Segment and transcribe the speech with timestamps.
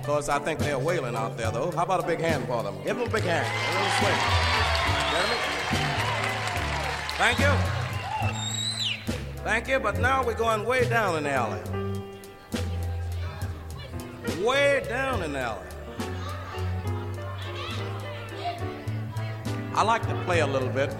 [0.00, 1.70] Of course, I think they're wailing out there, though.
[1.72, 2.74] How about a big hand for them?
[2.86, 3.46] Give them a big hand.
[3.46, 4.18] A little swing.
[5.12, 5.38] Gentlemen?
[7.18, 7.52] Thank you.
[9.44, 11.60] Thank you, but now we're going way down in the alley.
[14.42, 15.66] Way down in the alley.
[19.74, 20.96] I like to play a little bit.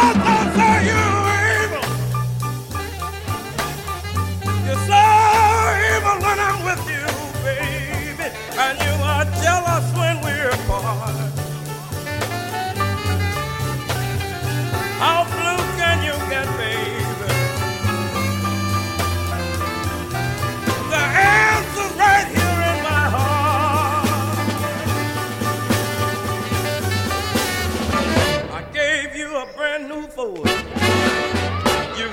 [0.00, 0.29] Get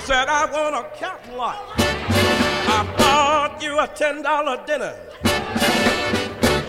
[0.07, 1.59] said I want a Captain lot.
[1.77, 4.95] I bought you a ten dollar dinner.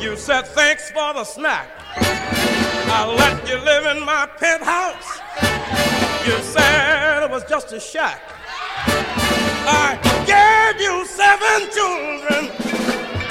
[0.01, 1.69] You said thanks for the snack.
[1.99, 5.21] I let you live in my penthouse.
[6.27, 8.21] You said it was just a shack.
[9.71, 9.95] I
[10.27, 12.43] gave you seven children,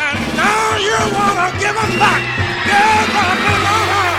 [0.08, 2.24] and now you wanna give them back.
[2.66, 4.17] Yes, I've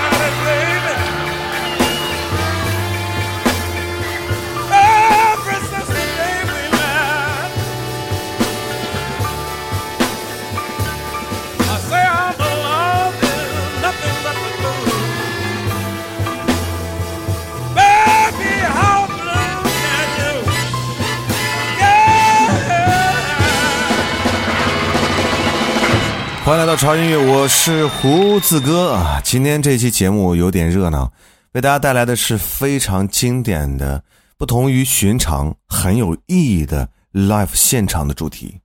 [26.49, 29.21] 欢迎来到潮音乐，我是胡子哥啊。
[29.23, 31.13] 今天这期节目有点热闹，
[31.53, 34.03] 为大家带来的是非常经典的、
[34.39, 38.63] 不同于寻常、很有意义的 live 现场的主题。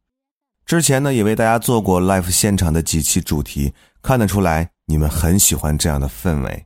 [0.65, 6.65] 之前呢，也为大家做过 live 现场的几期主题，看得出来你们很喜欢这样的氛围。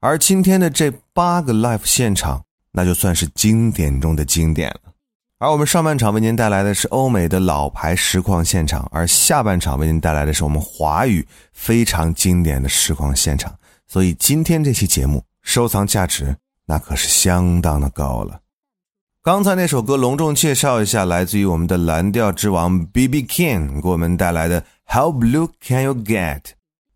[0.00, 4.92] 而今天的这八个 live 现场，那就算是经典中的经典了。
[5.40, 13.54] 而我们上半场为您带来的是欧美的老牌实况现场，而下半场为您带来的是我们华语非常经典的实况现场。
[13.86, 16.34] 所以今天这期节目收藏价值
[16.66, 18.40] 那可是相当的高了。
[19.22, 23.22] 刚才那首歌隆重介绍一下，来自于我们的蓝调之王 B.B.
[23.22, 26.40] King 给我们带来的《How Blue Can You Get》，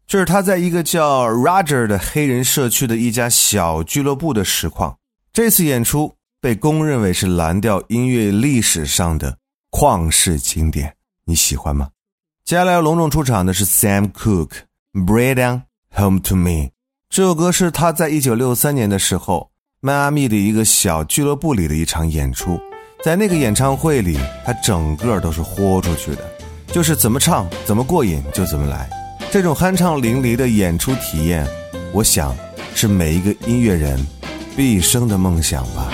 [0.09, 4.97] 这是他在一个叫 Roger 的黑人社区的一家小俱乐部的实况。
[5.33, 6.12] 这次演出
[6.43, 9.39] 被公认为是蓝调音乐历史上的
[9.71, 10.93] 旷世经典，
[11.25, 11.89] 你喜欢吗？
[12.44, 14.49] 接下来要隆重出场的是 Sam Cooke，
[14.93, 15.62] 《Bring Down
[15.97, 16.50] Home to Me》。
[17.09, 19.50] 这首歌是他在一九六三年的时候。
[19.85, 22.56] 迈阿密的一个小俱乐部里的一场演出，
[23.05, 26.23] 在那个演唱会里，他整个都是豁出去的，
[26.69, 28.89] 就是怎么唱怎么过瘾就怎么来。
[29.33, 31.44] 这种酣畅淋漓的演出体验，
[31.93, 32.33] 我想
[32.77, 33.99] 是每一个音乐人
[34.57, 35.91] 毕生的梦想吧。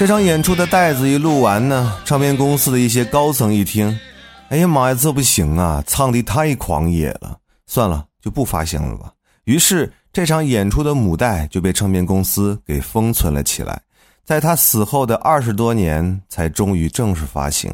[0.00, 4.00] 这场演出的带子一录完呢，唱片公司的一些高层一听，
[4.48, 7.36] 哎呀妈呀，这不行啊，唱的太狂野了，
[7.66, 9.12] 算了，就不发行了吧。
[9.44, 13.78] 于是这场演出的母带就被唱片公司给封存了起来，
[14.24, 17.70] 在他死后的二十多年才终于正式发行。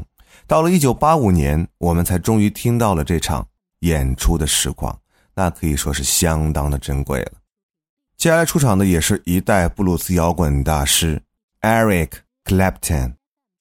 [0.48, 3.46] 到了一九八五年，我们才终于听到了这场
[3.82, 4.98] 演出的实况，
[5.32, 7.34] 那可以说是相当的珍贵了。
[8.16, 11.22] 接下来出场的也是一代布鲁斯摇滚大师。
[11.66, 12.10] Eric
[12.44, 13.14] Clapton，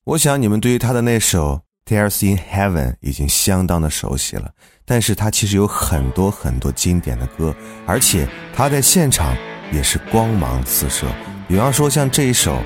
[0.04, 4.52] 我想你们对于他的那首《Tears in Heaven》已经相当的熟悉了，
[4.86, 7.56] 但是他其实有很多很多经典的歌，
[7.88, 9.36] 而且他在现场
[9.72, 11.08] 也是光芒四射。
[11.48, 12.62] 比方说像这一首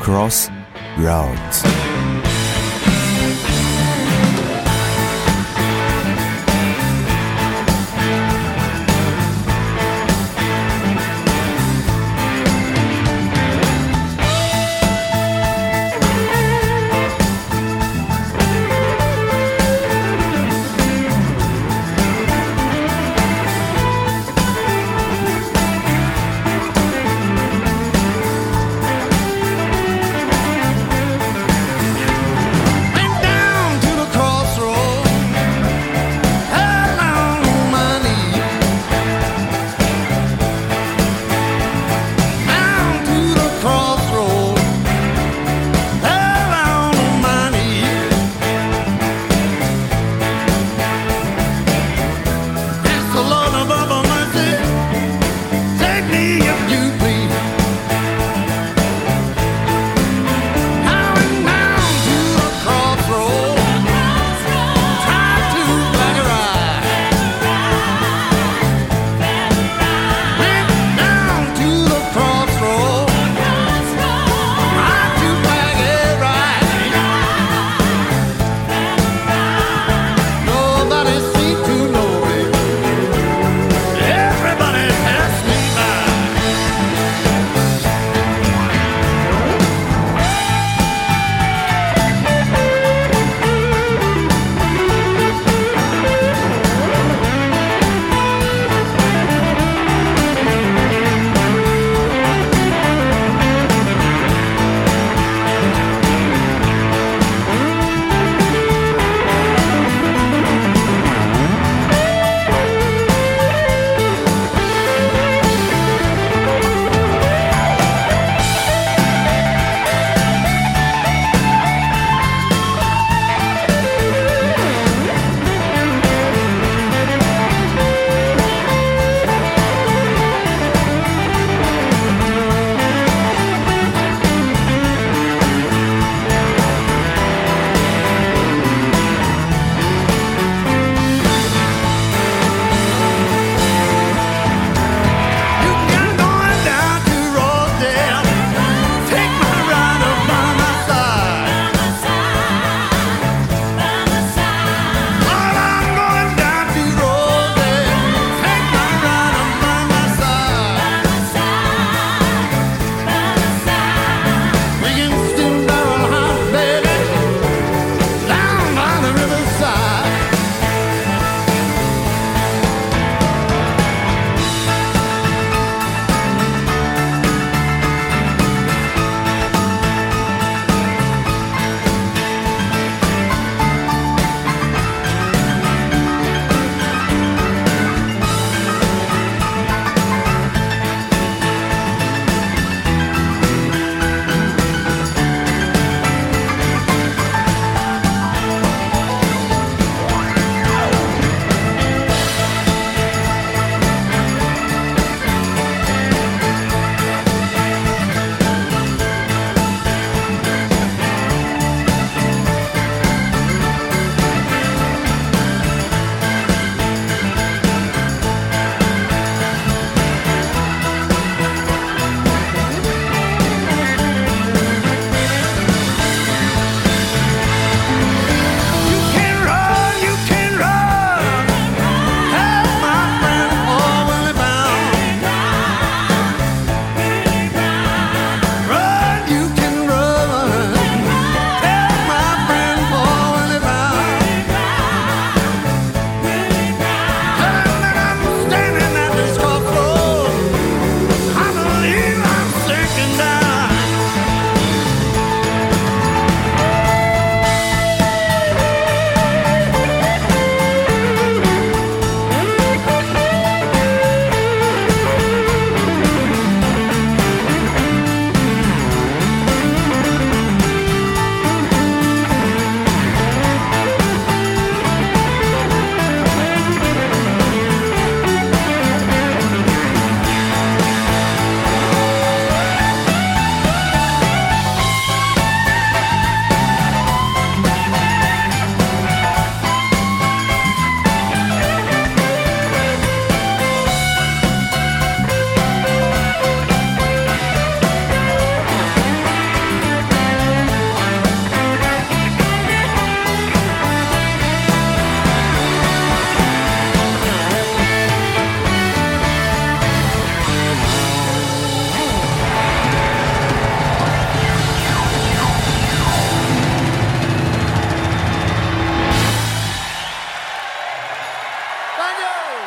[0.00, 0.46] Cross
[0.96, 1.62] Roads》。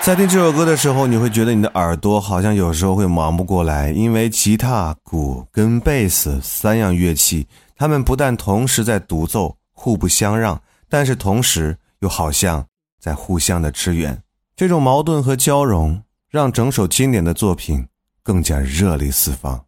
[0.07, 7.45] 在听这首歌的时候，你会觉得你的耳朵好像有时候会忙不过来，因为吉他、鼓跟贝斯三样乐器，
[7.75, 12.65] 它们不但同时在独奏，互不相让，但是同时又好像
[13.01, 14.17] 在互相的支援。
[14.55, 17.85] 这种矛盾和交融，让整首经典的作品
[18.23, 19.61] 更加热力四方。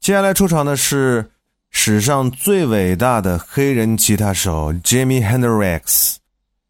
[0.00, 1.30] 接下来出场的是
[1.68, 6.16] 史上最伟大的黑人吉他手 Jimmy Hendrix。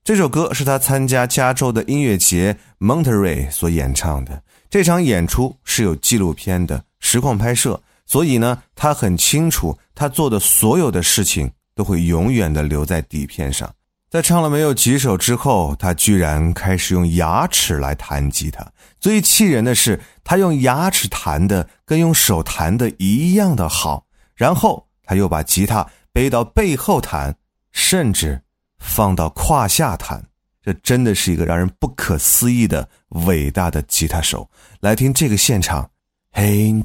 [0.05, 4.43] 这首歌是他参加加州的音乐节 Monterey 所演唱的。
[4.69, 13.75] 这场演出是有纪录片的实况拍摄，所以呢，他很清楚他做的所有的事情都会永远的留在底片上。
[14.11, 18.63] 在唱了没有几首之后，他居然开始用牙齿来弹吉他。
[19.01, 24.05] 最气人的是，他用牙齿弹的跟用手弹的一样的好。
[24.35, 27.35] 然后他又把吉他背到背后弹，
[27.73, 28.43] 甚至。
[28.85, 30.23] 放到胯下弹，
[30.63, 32.89] 这真的是一个让人不可思议的
[33.27, 34.49] 伟大的吉他手。
[34.81, 35.91] 来听这个现场
[36.33, 36.85] ，Hey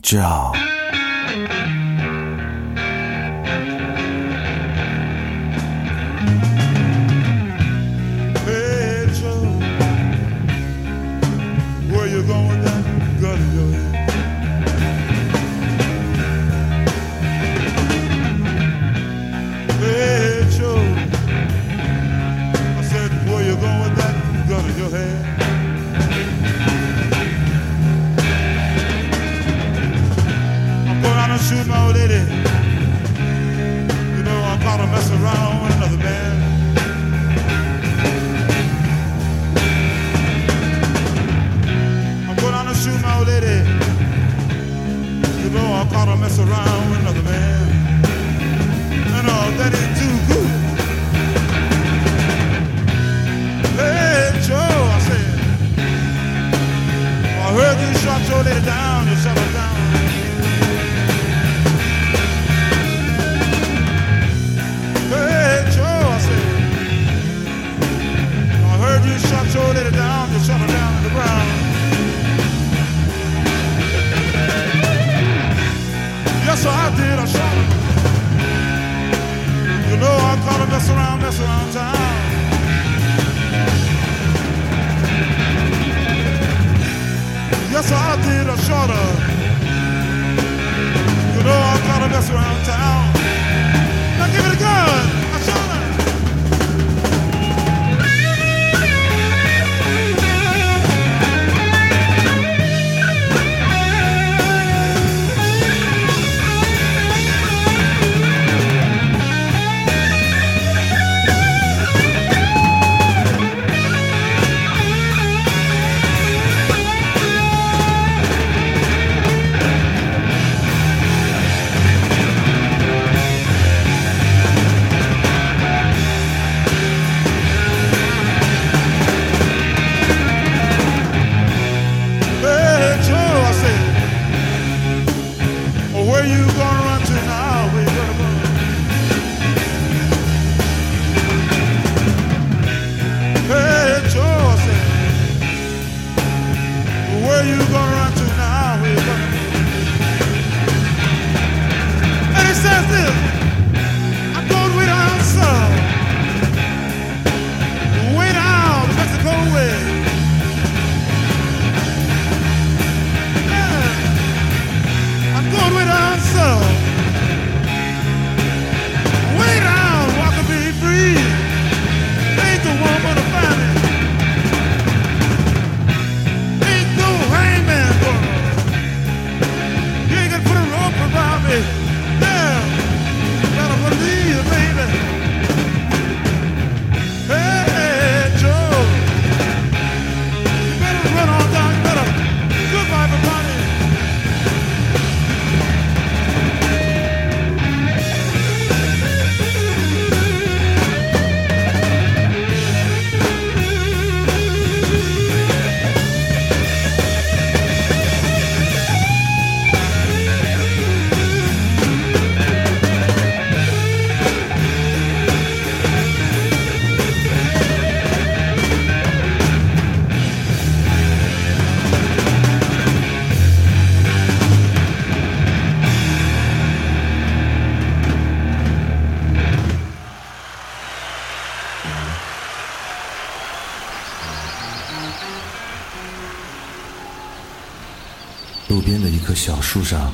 [239.29, 240.11] 棵小树上，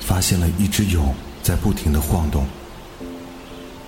[0.00, 2.46] 发现了一只蛹在不停的晃动。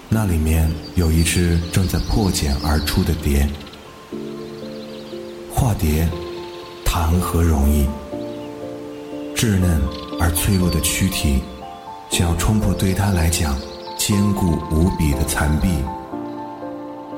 [0.08, 3.48] 那里面有一只正在破茧而出的蝶。
[5.54, 6.08] 化蝶，
[6.84, 7.86] 谈何容易？
[9.36, 9.80] 稚嫩
[10.18, 11.40] 而脆弱的躯体，
[12.10, 13.56] 想要冲破对他来讲
[13.96, 15.68] 坚固无比的残壁，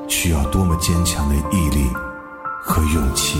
[0.07, 1.89] 需要多么坚强的毅力
[2.61, 3.39] 和勇气！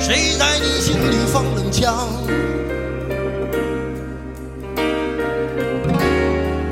[0.00, 2.08] 谁在你心里放冷枪？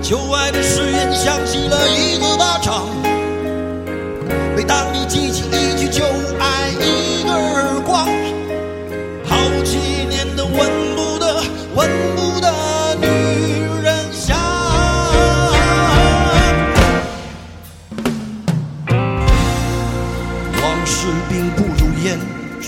[0.01, 2.87] 旧爱的誓言响起了一个巴掌，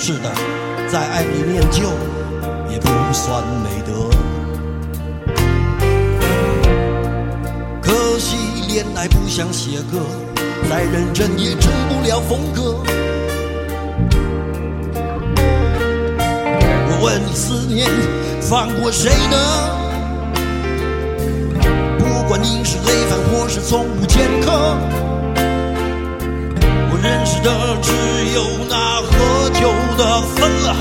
[0.05, 0.33] 是的，
[0.89, 1.85] 在爱里念旧
[2.69, 4.11] 也不算美德。
[7.81, 8.37] 可惜
[8.67, 10.01] 恋爱不像写歌，
[10.69, 12.83] 再认真也成不了风格。
[16.89, 17.89] 我问你，思念
[18.41, 19.37] 放过谁呢？
[22.01, 24.77] 不管你是累犯或是从无前科，
[26.91, 27.93] 我认识的只
[28.35, 29.71] 有那喝酒
[30.35, 30.75] 分了，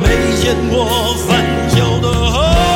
[0.00, 2.75] 没见过分酒的。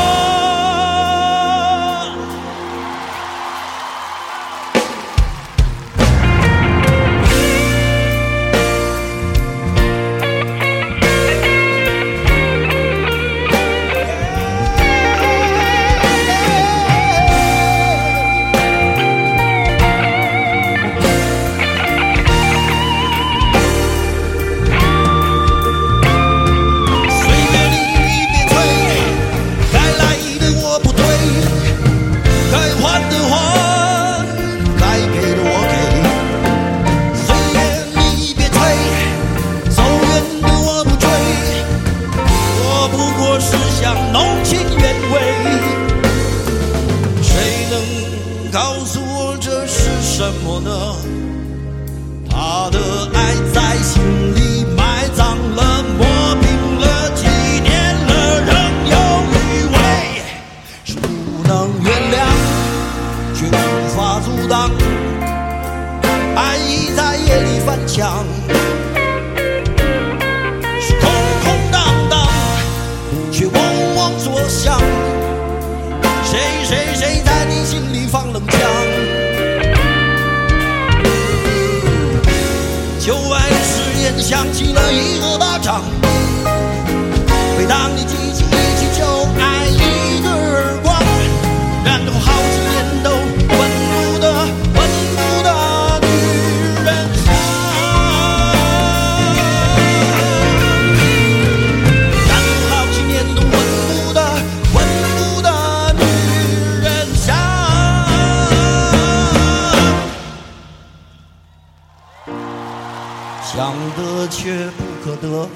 [113.61, 115.47] 想得却不可得，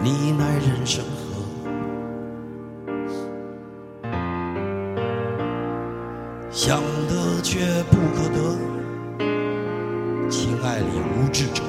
[0.00, 1.42] 你奈人生何？
[6.52, 7.58] 想得却
[7.90, 8.56] 不可得，
[10.30, 10.84] 情爱里
[11.18, 11.64] 无智者。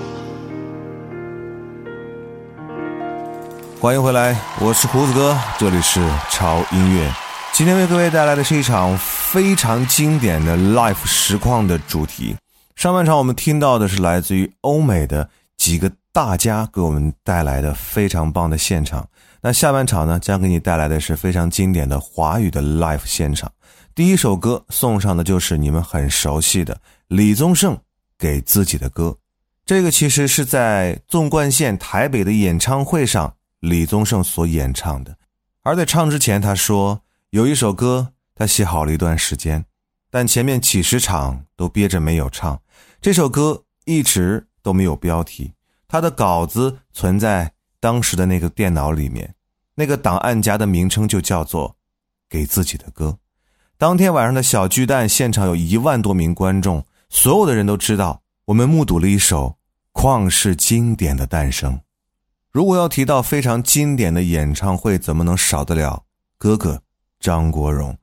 [3.79, 7.11] 欢迎回来，我是胡子哥，这里是超音乐。
[7.53, 12.35] 今天为各位带来的是一场非常经典的 live 实况的主题。
[12.81, 19.07] 上半场我们听到的是来自于欧美的几个大家给我们带来的非常棒的现场。
[19.39, 23.51] 那下半场呢，将给你带来的是非常经典的华语的 live 现场。
[23.93, 26.75] 第一首歌送上的就是你们很熟悉的
[27.07, 27.77] 李宗盛
[28.17, 29.15] 给自己的歌。
[29.63, 35.15] 这个其实是在纵贯线台北的演唱会上，李宗盛所演唱的。
[35.61, 39.63] 而在唱之前，他说有一首歌他写好了一段时间，
[40.09, 42.59] 但前面几十场都憋着没有唱。
[43.01, 45.55] 这首歌一直都没有标题，
[45.87, 49.33] 他的稿子存在当时的那个电脑里面，
[49.73, 51.69] 那个档案夹的名称就叫做
[52.29, 53.07] 《给自己的歌》。
[53.75, 59.57] 当天晚上的小巨蛋现场有一万多名观众，所有的人都知道，我们目睹了一首
[59.91, 61.81] 旷世经典的诞生。
[62.51, 66.03] 如果要提到非常经典的演唱会，怎么能少得了
[66.37, 66.83] 哥哥
[67.19, 67.97] 张国荣？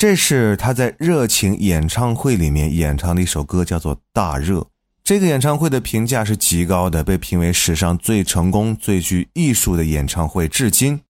[0.00, 4.60] 这是他在热情演唱会里面演唱的一首歌，叫做《大热》。
[5.04, 11.02] 这个演唱会的评价是极高的，被评为史上最成功、最具艺术的演唱会，至今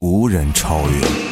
[0.00, 1.31] 无人超越。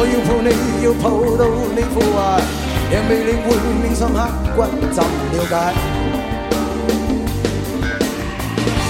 [0.00, 0.54] 我要抱你，
[0.86, 1.42] 要抱到
[1.74, 2.38] 你腐壞。
[2.88, 4.16] 讓未領會面深刻
[4.54, 4.62] 骨
[4.94, 5.54] 怎了解？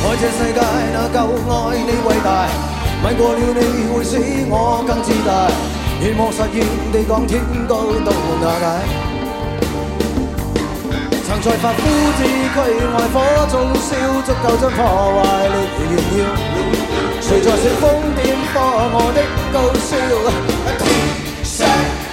[0.04, 0.60] 爱这世界
[0.92, 1.16] 哪够，
[1.48, 2.28] 爱你伟大？
[3.02, 5.48] 吻过了你会使我更自大。
[6.04, 6.60] 愿望实现
[6.92, 8.68] 地讲天高到瓦解。
[11.26, 11.80] 曾在發膚
[12.18, 12.60] 之躯外
[13.14, 13.16] 火
[13.48, 15.80] 中烧，足够将破坏力炫
[16.20, 16.20] 耀。
[17.22, 17.82] 谁在煽風
[18.20, 18.54] 點火
[18.92, 19.18] 我的
[19.54, 19.56] 高
[19.88, 19.96] 烧？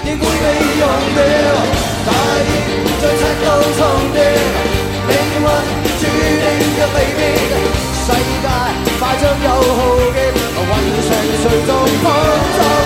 [0.05, 0.45] 亦会被
[0.79, 1.17] 用掉，
[2.05, 2.09] 大
[2.45, 2.49] 热
[3.01, 3.79] 在七到重
[4.13, 4.17] 叠，
[5.07, 5.45] 命运
[5.99, 6.45] 注定
[6.77, 7.19] 嘅未变，
[8.05, 8.45] 世界
[8.99, 9.79] 快将有浩
[10.13, 10.17] 劫，
[10.57, 11.09] 我运上
[11.41, 11.69] 谁做
[12.03, 12.05] 帮
[12.55, 12.84] 助。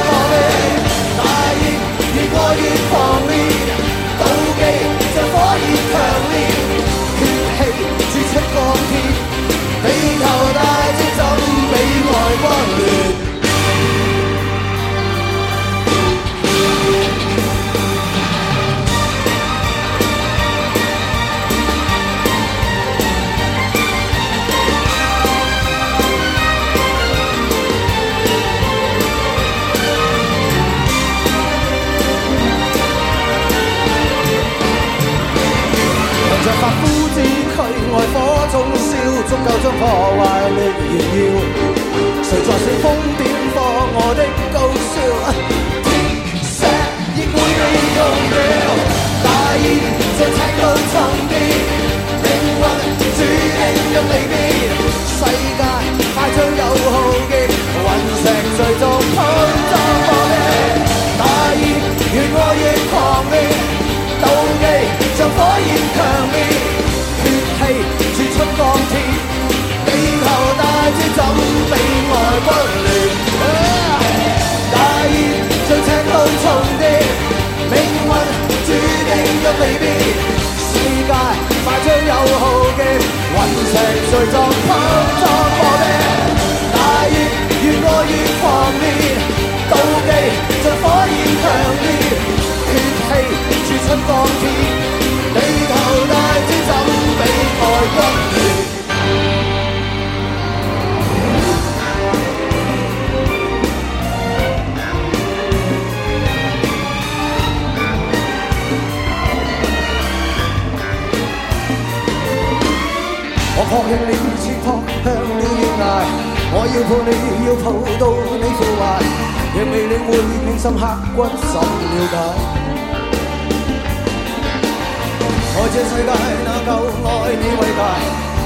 [125.71, 126.11] 這世界
[126.45, 126.69] 哪夠
[127.05, 127.81] 愛你偉大？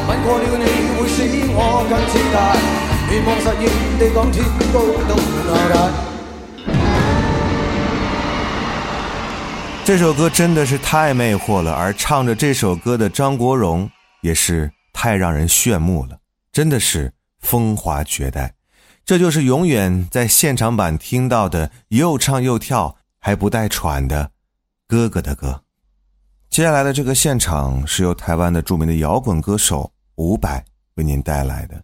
[0.07, 0.65] 吻過了你
[0.99, 1.15] 會使
[1.55, 1.57] 我
[1.89, 2.36] 更自大，
[3.09, 3.63] 願望實現
[3.97, 4.36] 地講天
[4.73, 4.75] 高
[5.07, 5.12] 到
[5.47, 5.75] 哪界？
[9.86, 13.89] 这首歌真的是太魅惑了，而唱着这首歌的张国荣
[14.21, 16.17] 也是太让人炫目了，
[16.51, 18.53] 真的是风华绝代。
[19.05, 24.31] 这就是永远在现场版听到的又唱又跳还不带喘的
[24.87, 25.61] 哥哥的歌。
[26.49, 30.63] 接下来的这个现场是由台湾的著名的摇滚歌手伍佰
[30.95, 31.83] 为您带来的。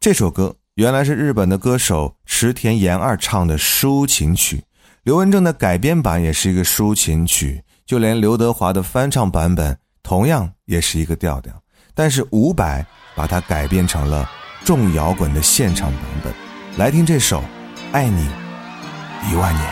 [0.00, 4.64] 这首歌原来是日本的歌手池田研二唱的抒情曲。
[5.02, 11.52] 刘文正的改编版也是一个抒情曲，就连刘德华的翻唱版本同样也是一个调调，
[11.92, 14.26] 但是伍佰把它改编成了
[14.64, 16.43] 重摇滚的现场版本。
[16.76, 17.40] 来听这首
[17.92, 18.28] 《爱你
[19.30, 19.64] 一万年》。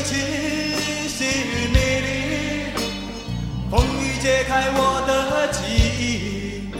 [0.00, 0.14] 风吹起，
[1.08, 2.08] 细雨迷离，
[3.70, 5.12] 风雨解开我的
[5.52, 5.60] 记
[6.00, 6.72] 忆。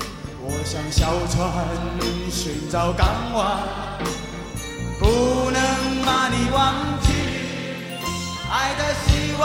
[0.42, 1.38] 我像小船
[2.30, 3.59] 寻找港湾，
[4.98, 5.61] 不能
[6.04, 7.12] 把你忘记。
[8.50, 9.44] 爱的希望，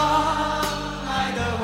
[1.09, 1.63] 爱的回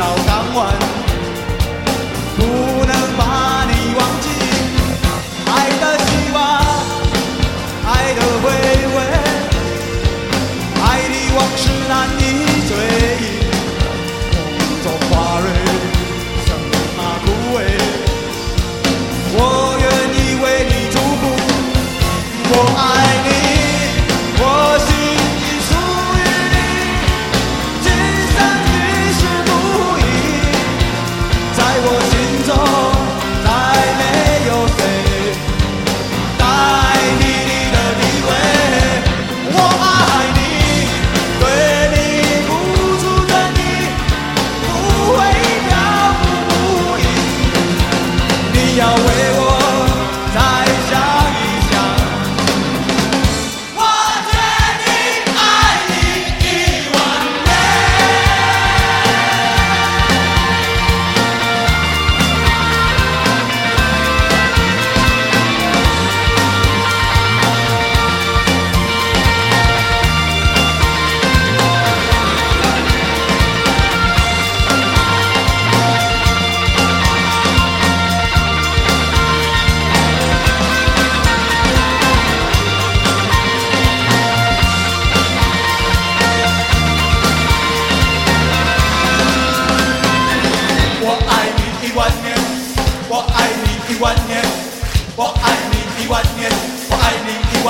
[0.00, 0.89] 到港湾。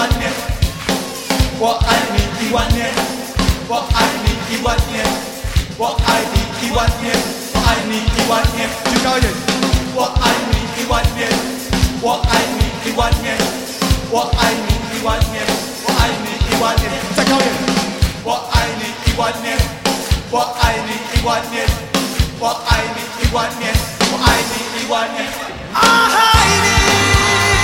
[0.01, 0.33] 一万年，
[1.61, 2.89] 我爱你一万年，
[3.69, 5.05] 我爱你一万年，
[5.77, 7.13] 我爱你一万年，
[7.53, 9.29] 我爱你一万年，最高一点，
[9.95, 11.29] 我爱你一万年，
[12.01, 13.37] 我爱你一万年，
[14.11, 15.45] 我爱你一万年，
[15.85, 17.53] 我爱你一万年，再高一点，
[18.25, 19.53] 我爱你一万年，
[20.31, 21.69] 我爱你一万年。
[22.41, 23.69] 我爱你一万年，
[24.01, 25.29] 我爱你一万年，
[25.75, 25.85] 我爱
[26.65, 27.60] 你，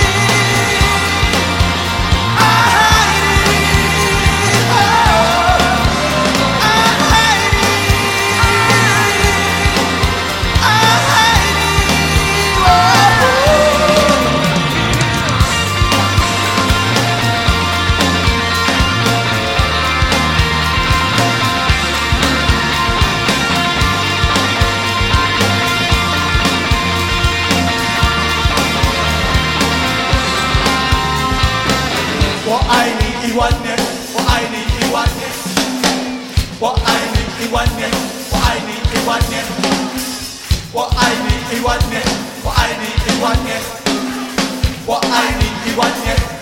[41.53, 42.03] 一万年，
[42.43, 43.57] 我爱你一万年，
[44.85, 46.36] 我爱你一万年，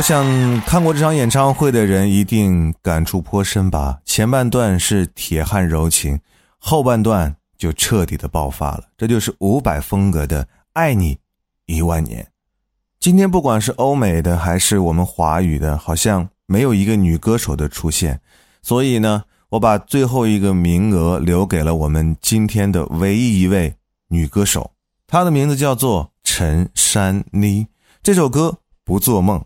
[0.00, 4.00] 我想看过这场演唱会的人一定感触颇深吧。
[4.06, 6.18] 前半段是铁汉柔情，
[6.56, 8.84] 后半段就彻底的爆发了。
[8.96, 10.42] 这就是伍佰风格的
[10.72, 11.18] 《爱你
[11.66, 12.22] 一万年》。
[12.98, 18.18] 今天不管是欧美的还是我们华语的，好像没有一个女歌手的出现，
[18.62, 23.74] 所以呢，我把最后一个名额留给了我们今天的唯一一位
[24.08, 24.70] 女歌手，
[25.06, 27.66] 她的名字叫做陈珊妮。
[28.02, 28.48] 这首歌
[28.82, 29.38] 《不做梦》。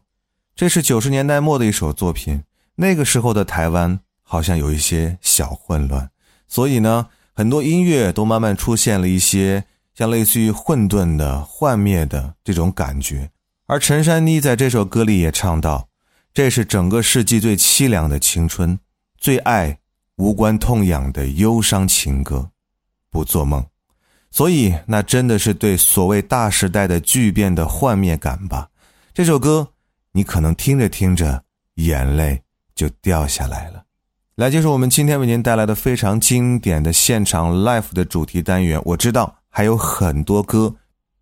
[0.57, 2.45] 这是九十年代末的一首作品，
[2.77, 6.09] 那个时候的台湾好像有一些小混乱，
[6.47, 9.65] 所以呢，很多音乐都慢慢出现了一些
[9.97, 13.29] 像类似于混沌的、幻灭的这种感觉。
[13.67, 15.89] 而陈珊妮在这首歌里也唱到
[16.33, 18.79] ：“这是整个世纪最凄凉的青春，
[19.19, 19.77] 最爱
[20.19, 22.51] 无关痛痒的忧伤情歌，
[23.11, 23.67] 不做梦。”
[24.31, 28.69] 所以那真的是对所谓大时代的巨变的幻灭感吧。
[29.13, 29.69] 这首歌
[30.17, 31.43] 你可能听着听着
[31.75, 32.41] 眼泪
[32.73, 33.83] 就掉下来了。
[34.37, 38.81] 来，就是我们今天为您带来的非常经典的现场 live 的主题单元。
[38.85, 40.73] 我知道还有很多歌，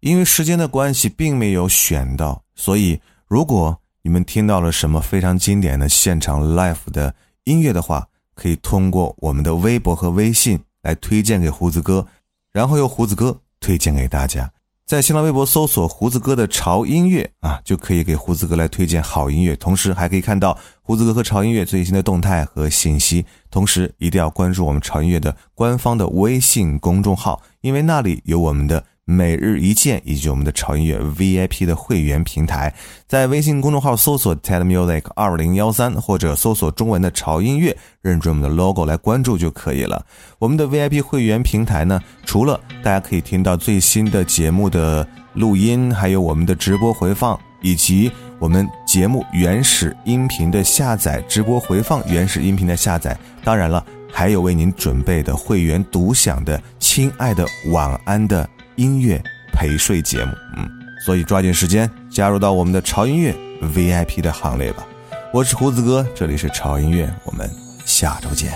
[0.00, 7.14] 因为时间的关系并没有选到，所以如果你们听到了什么非常经典的现场 live 的
[7.44, 12.06] 音乐的话，可以通过我们的微博和微信来推荐给胡子哥，
[12.52, 14.50] 然后由胡子哥推荐给大家。
[14.92, 23.24] 在新浪微博搜索“胡子哥的潮音乐”啊，就可以给胡子哥来推荐好音乐，同时还可以看到胡子哥和潮音乐最新的动态和信息。
[23.50, 28.84] 同时一定要关注我们潮音乐的官方的微信公众号，因为那里有我们的。
[29.04, 32.72] 每日一见，以及我们的潮音乐 VIP 的会员平台，
[33.08, 40.06] 在微信公众号搜索 TED Music 二零幺三，或者搜索中文的潮音乐，认准我们的 logo 来关注就可以了。
[40.38, 53.18] 我们的 VIP 会员平台呢，除了大家可以听到最新的节目的录音，还有我们的直播回放，以及我们节目原始音频的下载、直播回放、原始音频的下载。
[53.42, 58.48] 当然了，还有为您准备的会员独享的《亲爱的晚安》的。
[58.76, 60.68] 音乐陪睡节目，嗯，
[61.04, 64.86] 所以抓紧时间加入到我们的潮音乐 VIP 的行列吧。
[65.32, 67.48] 我是胡子哥，这里是潮音乐，我们
[67.84, 68.52] 下周见。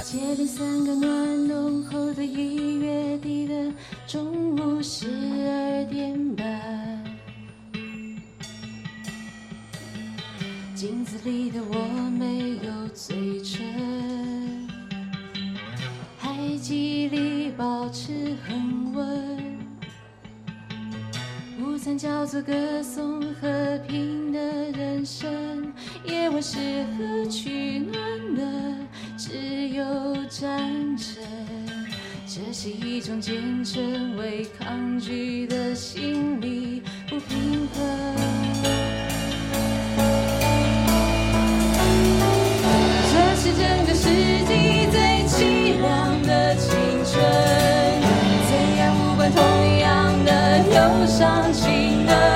[10.75, 11.75] 镜子里的我
[12.19, 14.69] 没有嘴唇，
[16.19, 19.46] 还记忆里保持恒温。
[21.77, 24.41] 午餐叫做歌颂和平的
[24.73, 25.71] 人生，
[26.07, 26.57] 夜晚是
[26.97, 28.43] 何取暖的？
[29.19, 29.85] 只有
[30.31, 30.59] 战
[30.97, 31.23] 争。
[32.27, 38.17] 这是一种坚贞，为抗拒的心理不平衡。
[43.13, 44.09] 这是整个世
[44.47, 44.99] 纪最
[45.29, 46.71] 凄凉的青
[47.05, 47.23] 春，
[51.17, 52.36] 伤心的。